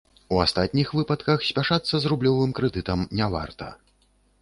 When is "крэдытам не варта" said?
2.63-3.73